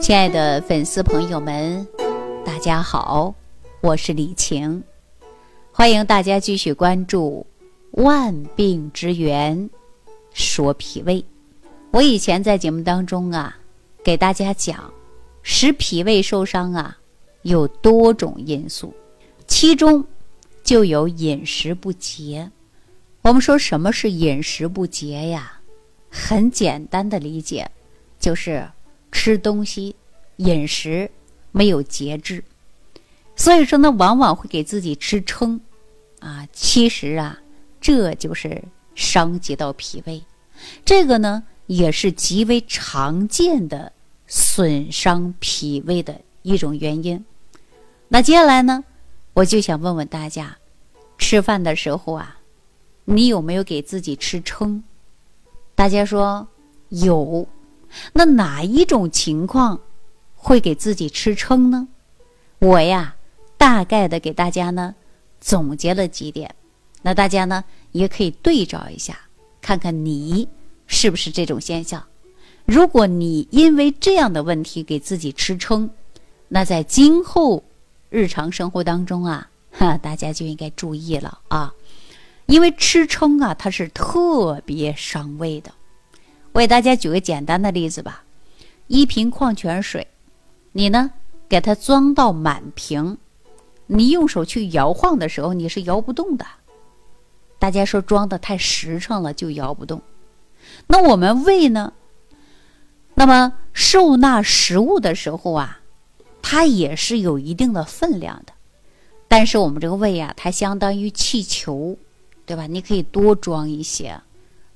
[0.00, 1.86] 亲爱的粉丝朋友们，
[2.44, 3.34] 大家好，
[3.80, 4.82] 我是李晴，
[5.72, 7.46] 欢迎大家继续关注
[8.02, 9.68] 《万病之源
[10.32, 11.20] 说脾胃》。
[11.90, 13.56] 我以前在节目当中啊，
[14.02, 14.92] 给大家讲，
[15.42, 16.96] 使脾胃受伤啊，
[17.42, 18.92] 有多种因素，
[19.46, 20.04] 其中
[20.62, 22.50] 就有饮食不节。
[23.22, 25.60] 我们说什么是饮食不节呀？
[26.10, 27.70] 很简单的理解，
[28.20, 28.68] 就是
[29.14, 29.96] 吃东西、
[30.36, 31.10] 饮食
[31.52, 32.44] 没有节制，
[33.34, 35.60] 所以说呢，往往会给自己吃撑，
[36.18, 37.38] 啊，其实啊，
[37.80, 38.62] 这就是
[38.94, 40.22] 伤及到脾胃，
[40.84, 41.44] 这个呢。
[41.66, 43.90] 也是极为常见的
[44.26, 47.24] 损伤脾胃的一种原因。
[48.08, 48.84] 那接下来呢，
[49.32, 50.58] 我就想问问大家，
[51.16, 52.36] 吃饭的时候啊，
[53.06, 54.84] 你有没有给自己吃撑？
[55.74, 56.46] 大家说
[56.90, 57.48] 有。
[58.12, 59.80] 那哪一种情况
[60.34, 61.88] 会给自己吃撑呢？
[62.58, 63.16] 我呀，
[63.56, 64.94] 大概的给大家呢
[65.40, 66.54] 总结了几点。
[67.02, 69.18] 那大家呢也可以对照一下，
[69.60, 70.48] 看看你。
[70.86, 72.04] 是不是这种现象？
[72.66, 75.88] 如果你因为这样的问题给自己吃撑，
[76.48, 77.64] 那在今后
[78.10, 81.72] 日常生活当中啊，哈，大家就应该注意了啊，
[82.44, 85.72] 因为吃撑啊，它是特别伤胃的。
[86.54, 88.22] 我给大家举个简单的例子吧，
[88.86, 90.06] 一瓶矿泉水，
[90.70, 91.10] 你呢
[91.48, 93.18] 给它装到满瓶，
[93.88, 96.46] 你用手去摇晃的时候，你是摇不动的。
[97.58, 100.00] 大家说装的太实诚了，就摇不动。
[100.86, 101.92] 那我们胃呢？
[103.14, 105.80] 那么受纳食物的时候啊，
[106.40, 108.52] 它也是有一定的分量的。
[109.26, 111.98] 但是我们这个胃啊，它相当于气球，
[112.46, 112.68] 对吧？
[112.68, 114.20] 你可以多装一些，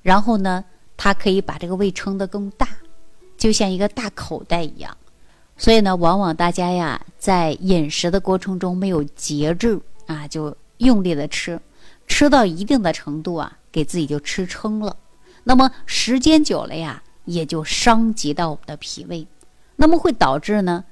[0.03, 0.65] 然后呢，
[0.99, 2.69] 它可以把这个胃撑得更大，
[3.39, 4.95] 就像一个大口袋一样。
[5.57, 11.59] 所以呢，往往大家呀，在饮食的过程中没有节制啊，就用力的吃，
[12.07, 14.97] 吃到一定的程度啊，给自己就吃撑了。
[15.45, 19.27] 那么时间久了呀，也就伤及到我们的脾胃，
[19.77, 20.85] 那么会导致呢，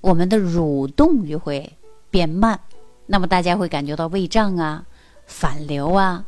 [0.00, 1.76] 我们的蠕动就会
[2.10, 2.60] 变慢，
[3.06, 4.84] 那么大家会感觉到胃胀啊、
[5.26, 6.24] 反流啊、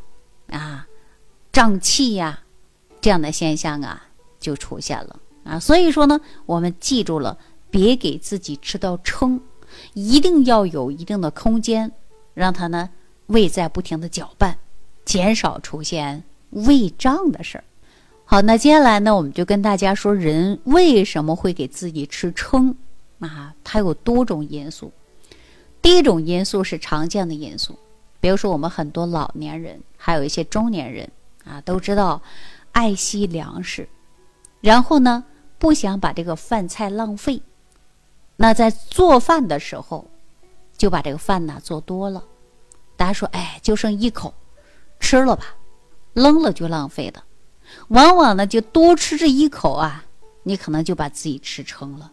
[0.51, 0.87] 啊
[1.53, 2.42] 胀气呀
[3.03, 4.03] 这样的现象啊
[4.41, 5.61] 就出现了啊。
[5.61, 7.37] 所以说呢，我们记住了，
[7.71, 9.39] 别给自己吃到撑，
[9.93, 11.93] 一定要有一定的空间，
[12.33, 12.89] 让它呢
[13.27, 14.57] 胃在不停的搅拌，
[15.05, 16.25] 减少出现。
[16.51, 17.65] 胃胀的事儿，
[18.27, 22.77] 好，那接下来呢，我们就跟大家说，人为什么会给自己吃撑
[23.21, 23.55] 啊？
[23.65, 24.93] 它有多种因素。
[25.81, 27.79] 第一种因素是常见的因素，
[28.21, 31.11] 比如说我们很多老年人，还有一些中年人
[31.47, 32.21] 啊，都知道
[32.73, 33.89] 爱惜粮食，
[34.61, 35.25] 然后呢，
[35.59, 37.41] 不想把这个饭菜浪费，
[38.37, 40.11] 那在做饭的时候
[40.77, 42.25] 就把这个饭呢做多了。
[42.97, 44.35] 大家说，哎，就剩一口，
[44.99, 45.55] 吃了吧。
[46.15, 47.23] 扔了就浪费的，
[47.89, 50.05] 往往呢就多吃这一口啊，
[50.43, 52.13] 你可能就把自己吃撑了。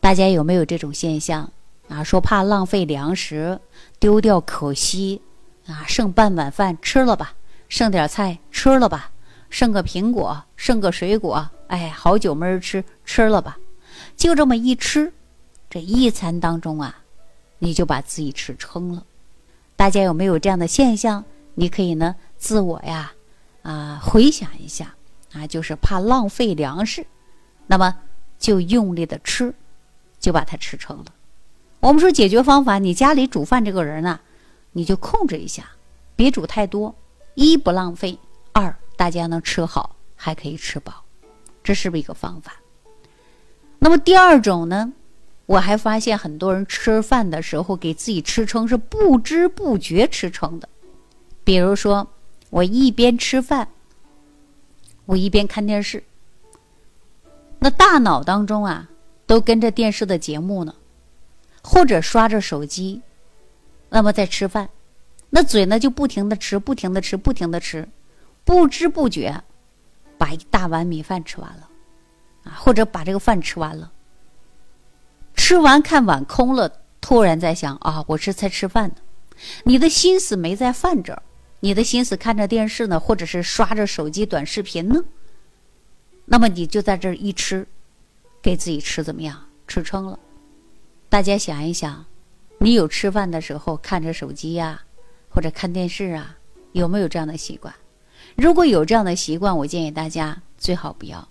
[0.00, 1.50] 大家有没有这种现象
[1.88, 2.04] 啊？
[2.04, 3.60] 说怕浪费粮食，
[3.98, 5.20] 丢掉可惜
[5.66, 7.34] 啊，剩半碗饭吃了吧，
[7.68, 9.11] 剩点菜吃了吧，
[9.52, 13.58] 剩个苹果，剩个水果，哎，好久没人吃，吃了吧，
[14.16, 15.12] 就这么一吃，
[15.68, 17.02] 这一餐当中啊，
[17.58, 19.04] 你就把自己吃撑了。
[19.76, 21.22] 大家有没有这样的现象？
[21.54, 22.16] 你可以呢。
[22.38, 23.12] 自我呀，
[23.60, 24.94] 啊，回想一下，
[25.34, 27.06] 啊，就是怕浪费粮食，
[27.66, 27.94] 那么
[28.38, 29.54] 就用力的吃，
[30.18, 31.04] 就把它吃撑了。
[31.80, 34.18] 我们说解决方法，你家里煮饭这个人呢，
[34.72, 35.72] 你就控制一下，
[36.16, 36.94] 别煮太多，
[37.34, 38.18] 一不浪费，
[39.02, 41.02] 大家能吃好，还可以吃饱，
[41.64, 42.52] 这是不是一个方法？
[43.80, 44.92] 那么第二种呢，
[45.46, 50.68] 我还发现很多人吃饭的时候给自己吃撑，是不知不觉吃撑的，
[51.42, 52.06] 比如说。
[52.50, 53.66] 我一边吃饭，
[55.06, 56.04] 我一边看电视。
[57.58, 58.88] 那大脑当中啊，
[59.26, 60.72] 都跟着电视的节目呢，
[61.60, 63.02] 或者刷着手机，
[63.88, 64.68] 那么在吃饭，
[65.30, 67.88] 那嘴呢就不停的吃，不停的吃，不停的吃，
[68.44, 69.42] 不知不觉
[70.18, 71.68] 把一大碗米饭吃完了，
[72.44, 73.92] 啊，或者把这个饭吃完了。
[75.34, 78.96] 吃完看碗空了，突然在想啊，我是在吃饭呢，
[79.64, 81.22] 你的心思没在饭这儿。
[81.60, 85.04] 你的心思看着电视呢，或者是刷着手机短视频呢，
[86.24, 87.66] 那么你就在这儿一吃，
[88.42, 89.46] 给自己吃怎么样？
[89.68, 90.18] 吃撑了。
[91.08, 92.04] 大家想一想，
[92.58, 94.82] 你有吃饭的时候看着手机呀，
[95.28, 96.36] 或者看电视啊，
[96.72, 97.72] 有没有这样的习惯？
[98.36, 101.28] 如果有这样的习惯，我建议大家最好不要。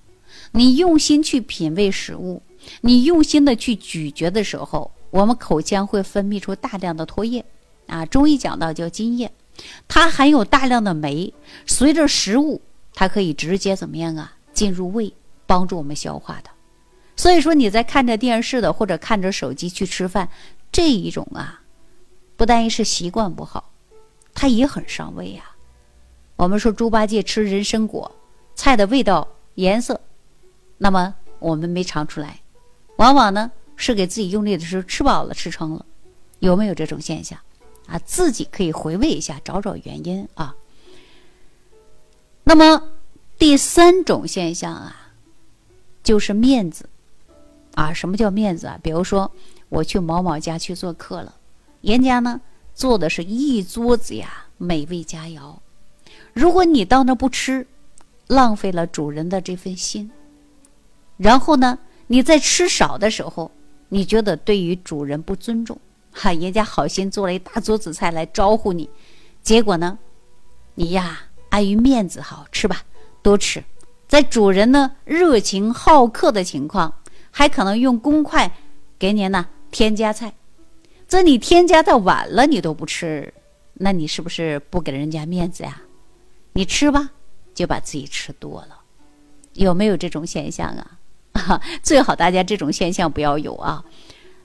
[0.52, 2.42] 你用心去品味食物，
[2.82, 7.44] 你用心的去咀嚼的时候，我们口腔会分泌出大量的唾液，
[7.88, 9.32] 啊，中医讲到叫津液，
[9.88, 11.34] 它含有大量的酶，
[11.66, 12.62] 随着食物，
[12.94, 15.14] 它可以直接怎么样啊，进入胃，
[15.46, 16.50] 帮助我们消化的。
[17.16, 20.30] 所以说你在看着电视的或者看着手机去吃饭，
[20.72, 21.62] 这一种啊，
[22.36, 23.72] 不单是习惯不好，
[24.34, 25.51] 它也很伤胃呀。
[26.42, 28.12] 我们说猪八戒吃人参果，
[28.56, 30.02] 菜的味道、颜色，
[30.80, 32.42] 那么我们没尝出来，
[32.96, 35.86] 往往呢是给自己用力的时候吃饱了、吃撑了，
[36.40, 37.38] 有没有这种现象？
[37.86, 40.56] 啊，自己可以回味一下，找找原因啊。
[42.44, 42.90] 那么
[43.38, 45.12] 第三种现象啊，
[46.02, 46.90] 就是面子。
[47.76, 48.80] 啊，什么叫面子啊？
[48.82, 49.32] 比如说，
[49.70, 51.36] 我去某某家去做客了，
[51.82, 52.42] 人家呢
[52.74, 55.56] 做的是一桌子呀美味佳肴，
[56.34, 57.66] 如果你到那不吃，
[58.28, 60.10] 浪费了主人的这份心。
[61.18, 63.52] 然后呢，你在吃少的时候，
[63.90, 65.78] 你觉得对于主人不尊重，
[66.12, 68.90] 哈，人家好心做了一大桌子菜来招呼你，
[69.44, 70.00] 结果呢，
[70.76, 71.20] 你呀
[71.50, 72.84] 碍于面子好吃吧，
[73.22, 73.64] 多吃，
[74.08, 76.94] 在主人呢热情好客的情况。
[77.34, 78.52] 还可能用公筷
[79.00, 80.34] 给您呢添加菜，
[81.08, 83.34] 这你添加的晚了，你都不吃，
[83.76, 85.82] 那你是不是不给人家面子呀？
[86.54, 87.12] 你吃吧，
[87.54, 88.80] 就把自己吃多了，
[89.54, 91.62] 有没有这种现象啊？
[91.82, 93.84] 最好大家这种现象不要有啊。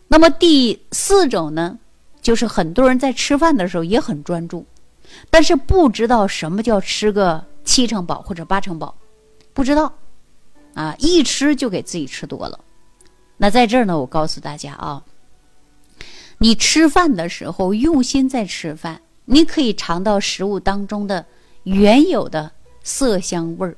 [0.08, 1.79] 那么第四种呢，
[2.23, 4.64] 就是很多人在吃饭的时候也很专注，
[5.31, 8.97] 但是不知道什么叫吃个七成饱或者八成饱，
[9.52, 9.93] 不知道
[10.75, 12.61] 啊，一吃就给自己吃多了。
[13.37, 15.02] 那在这儿呢，我告诉大家啊，
[16.38, 21.26] 你吃饭的时候用心在吃饭，你可以尝到食物当中的
[21.67, 22.53] 原有的
[22.85, 23.77] 色香味儿。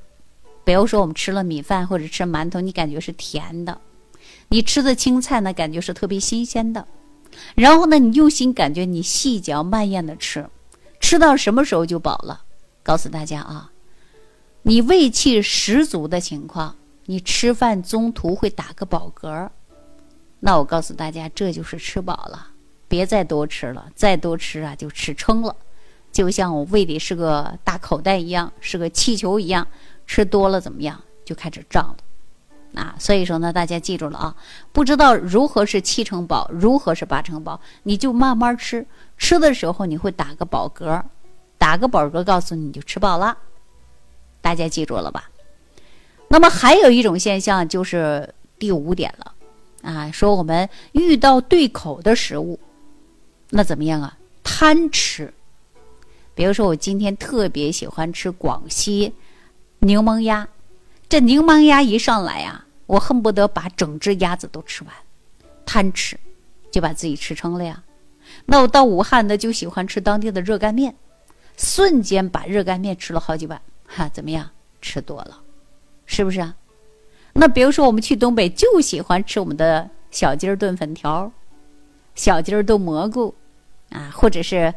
[0.63, 3.79] 比如说，我们吃了米饭或者吃馒头，你感觉是甜的；
[4.49, 6.87] 你吃的青菜呢，感觉是特别新鲜的。
[7.55, 10.47] 然后呢，你用心感觉你细嚼慢咽的吃，
[11.01, 12.43] 吃到什么时候就饱了？
[12.83, 13.71] 告诉大家啊，
[14.63, 16.77] 你胃气十足的情况。
[17.07, 19.49] 你吃饭中途会打个饱嗝，
[20.41, 22.49] 那我告诉大家，这就是吃饱了，
[22.87, 25.57] 别再多吃了，再多吃啊就吃撑了，
[26.11, 29.67] 就像我胃里是个大口袋一样，是个气球一样，
[30.07, 31.95] 吃多了怎么样，就开始胀
[32.75, 34.35] 了，啊，所以说呢，大家记住了啊，
[34.73, 38.85] 不知道如何是七成饱，如何是八成饱，你就慢慢吃，
[39.17, 41.03] 吃的时候你会打个饱嗝，
[41.57, 43.37] 打个饱嗝，告诉你就吃饱了，
[44.41, 45.31] 大家记住了吧？
[46.29, 49.35] 那么还有一种现象就是第五点了，
[49.83, 52.59] 啊，说我们遇到对口的食物，
[53.51, 54.19] 那怎么样啊？
[54.43, 55.33] 贪吃。
[56.39, 59.13] 比如说我今天特别喜欢吃广西
[59.81, 60.47] 柠檬鸭，
[61.09, 64.95] 这柠檬鸭一上来呀，我恨不得把整只鸭子都吃完，
[65.67, 66.17] 贪吃，
[66.71, 67.83] 就把自己吃撑了呀。
[68.47, 70.95] 那我到武汉呢，就喜欢吃当地的热干面，
[71.57, 74.49] 瞬间把热干面吃了好几碗，哈，怎么样？
[74.81, 75.41] 吃多了。
[76.07, 76.55] 是不是啊？
[77.33, 81.33] 那比如说，我们去东北就喜欢吃我们的小鸡儿炖粉条、
[82.15, 83.35] 小鸡儿炖蘑菇，
[83.91, 84.73] 啊，或者是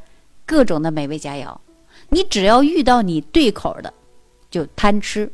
[0.51, 1.57] 各种的美味佳肴。
[2.09, 3.94] 你只要遇到你对口的，
[4.50, 5.31] 就贪吃，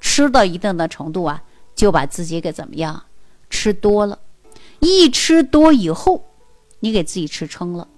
[0.00, 1.42] 吃到一定的程度啊，
[1.74, 3.02] 就把自己给怎么样？
[3.50, 4.16] 吃多了，
[4.78, 6.24] 一吃多以后，
[6.78, 7.88] 你给自己吃撑了。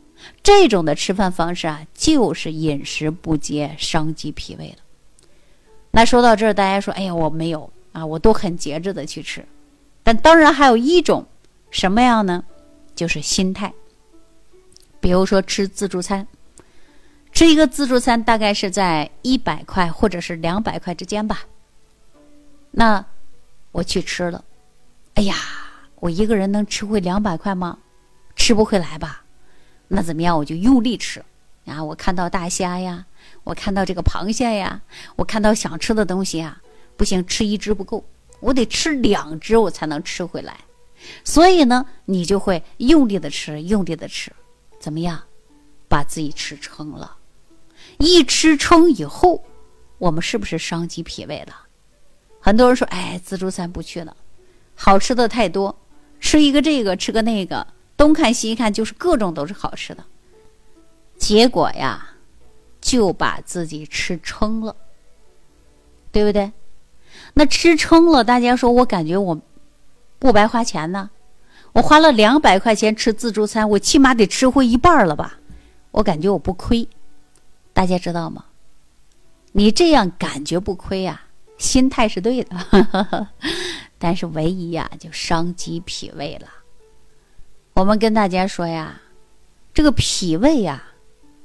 [0.42, 4.76] 这种的吃饭方式啊，就是饮食不节，伤及脾胃了。
[5.90, 9.44] 那说到这儿，大家说：“哎呀，我没有啊，我都很节制的去吃。”
[10.02, 11.26] 但当然还有一种
[11.70, 12.42] 什么样呢？
[12.94, 13.74] 就是心态。
[15.00, 16.26] 比如说吃自助餐，
[17.42, 21.40] 吃一个自助餐大概是在一百块或者是两百块之间吧。
[22.70, 23.04] 那
[23.72, 24.44] 我去吃了，
[25.14, 25.34] 哎呀，
[25.96, 27.78] 我一个人能吃回两百块吗？
[28.36, 29.24] 吃不回来吧？
[29.88, 30.38] 那怎么样？
[30.38, 31.20] 我就用力吃
[31.66, 31.82] 啊！
[31.82, 33.04] 我看到大虾呀。
[33.42, 34.80] 我看到这个螃蟹呀，
[35.16, 36.62] 我看到想吃的东西啊，
[36.96, 38.04] 不行，吃一只不够，
[38.38, 40.56] 我得吃两只，我才能吃回来。
[41.24, 44.30] 所以呢，你就会用力的吃，用力的吃，
[44.78, 45.20] 怎么样，
[45.88, 47.16] 把自己吃撑了。
[47.98, 49.44] 一吃撑以后，
[49.98, 51.54] 我们是不是伤及脾胃了？
[52.40, 54.16] 很多人说，哎，自助餐不去了，
[54.74, 55.76] 好吃的太多，
[56.20, 60.04] 吃一个这个，吃个那个，东看西看，就是各种都是好吃的，
[61.16, 62.08] 结果呀。
[62.82, 64.74] 就把自己吃撑了，
[66.10, 66.50] 对不对？
[67.34, 69.40] 那吃撑了，大家说我感觉我
[70.18, 71.08] 不白花钱呢。
[71.74, 75.38] 我花了两百块钱吃自助餐，我起码得吃回一半了吧？
[75.92, 76.88] 我感觉我不亏，
[77.72, 78.44] 大家知道吗？
[79.52, 81.22] 你这样感觉不亏呀，
[81.58, 83.28] 心态是对的。
[83.98, 86.48] 但是唯一呀，就伤及脾胃了。
[87.74, 89.00] 我们跟大家说呀，
[89.72, 90.82] 这个脾胃呀，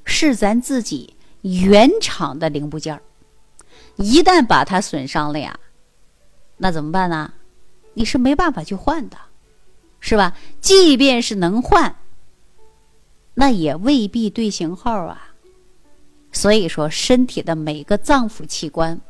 [0.06, 3.02] 是咱自己原厂的零部件，
[3.96, 5.60] 一旦把它损伤了呀，
[6.58, 7.34] 那怎么办呢？
[7.94, 9.18] 你是没办法去换的，
[10.00, 10.36] 是吧？
[10.62, 11.96] 即便是能换，
[13.34, 15.27] 那也未必对型号啊。
[16.38, 19.02] 所以说，身体的每个脏腑器官，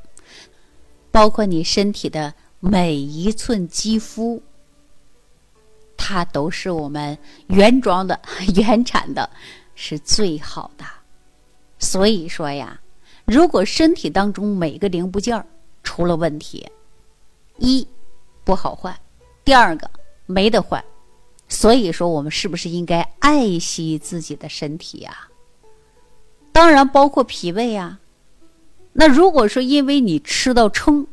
[1.12, 4.42] 包括你身体的每一寸肌肤。
[5.98, 7.18] 它都是我们
[7.48, 8.18] 原装的、
[8.56, 9.30] 原产的，
[9.76, 10.86] 是最好的。
[11.80, 12.80] 所以说呀，
[13.26, 15.46] 如果身体当中每个零部件
[15.84, 16.66] 出了问题，
[17.58, 17.86] 一
[18.46, 18.98] 不好换，
[19.44, 19.92] 第二个
[20.26, 20.82] 没得换。
[21.50, 25.28] 所以说，我们是不是应该爱惜自己的身体呀？
[26.58, 28.00] 当然，包括脾胃呀。
[28.94, 31.06] 那如果说因为你吃到撑，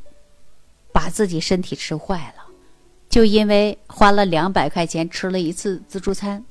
[0.91, 2.45] 把自己身体吃坏了。
[3.11, 6.43] 就因为花了两百块钱吃了一次自助餐，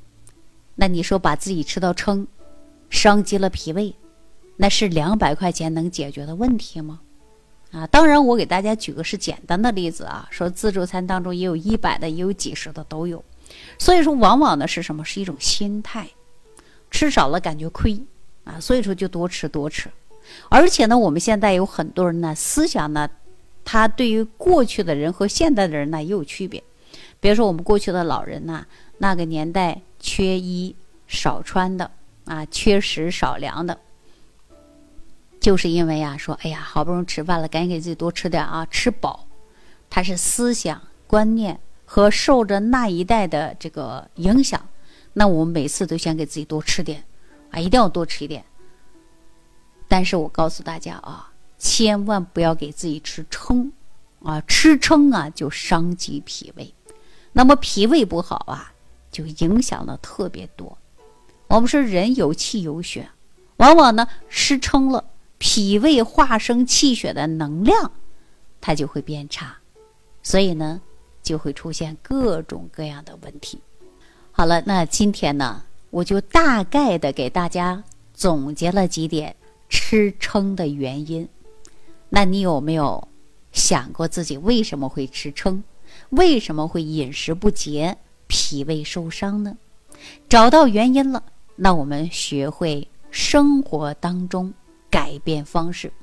[0.76, 2.28] 那你说把自己吃到撑，
[2.92, 3.96] 伤及了脾胃，
[4.58, 7.00] 那是两百块钱能解决的问题吗？
[7.72, 13.26] 啊，当然我给大家举个是简单的例子啊，说自助餐当中也有一百的，也有几十的都有，
[13.80, 15.04] 所以说往往呢是什么？
[15.04, 16.08] 是一种心态，
[16.92, 18.00] 吃少了感觉亏
[18.44, 19.90] 啊，所以说就多吃多吃，
[20.50, 23.10] 而且呢，我们现在有很多人呢思想呢。
[23.66, 26.62] 他对于过去的人和现代的人呢也有区别，
[27.22, 28.66] 比如说我们过去的老人呐，
[28.98, 30.76] 那个年代缺衣
[31.08, 31.90] 少穿的
[32.26, 33.80] 啊，缺食少粮的，
[35.40, 39.26] 就是因为啊说，哎呀，好不容易吃饭了，赶紧给自己多吃点啊，吃饱。
[39.90, 44.68] 他是思想观念和受着那一代的这个影响，
[45.14, 47.02] 那我们每次都想给自己多吃点
[47.54, 48.44] 啊，一定要多吃一点。
[49.88, 51.30] 但是我告诉大家啊。
[51.60, 53.72] 千万不要给自己吃撑，
[54.22, 56.74] 啊，吃撑啊就伤及脾胃，
[57.32, 58.74] 那么脾胃不好啊，
[59.10, 60.78] 就影响的特别多。
[61.48, 63.10] 我们说人有气有血，
[63.56, 65.06] 往往呢吃撑了，
[65.38, 67.94] 脾胃化生气血的能量，
[68.60, 69.56] 它就会变差，
[70.22, 70.82] 所以呢
[71.22, 73.62] 就会出现各种各样的问题。
[74.34, 77.84] 好了，那今天呢，我就大概的给大家
[78.16, 79.36] 总结了几点
[79.70, 81.30] 吃撑的原因。
[82.10, 83.08] 那你有没有
[83.52, 85.64] 想过自己为什么会吃撑？
[86.10, 87.96] 为什么会饮食不节、
[88.26, 89.56] 脾胃受伤呢？
[90.28, 91.22] 找到原因了，
[91.56, 94.52] 那我们学会生活当中
[94.90, 95.94] 改变方式。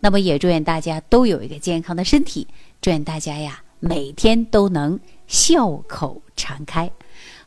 [0.00, 2.48] 那么也祝愿大家都有一个健康的身体，
[2.80, 6.90] 祝愿大家呀每天都能笑口常开。